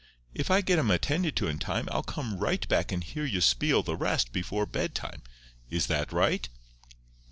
[0.33, 3.39] If I get 'em attended to in time I'll come right back and hear you
[3.39, 6.49] spiel the rest before bedtime—is that right?"